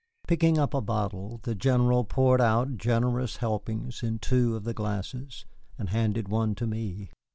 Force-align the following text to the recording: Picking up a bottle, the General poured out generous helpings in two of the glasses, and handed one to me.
Picking 0.27 0.57
up 0.57 0.73
a 0.73 0.81
bottle, 0.81 1.41
the 1.43 1.53
General 1.53 2.03
poured 2.03 2.41
out 2.41 2.75
generous 2.77 3.37
helpings 3.37 4.01
in 4.01 4.17
two 4.17 4.55
of 4.55 4.63
the 4.63 4.73
glasses, 4.73 5.45
and 5.77 5.89
handed 5.89 6.27
one 6.27 6.55
to 6.55 6.65
me. 6.65 7.11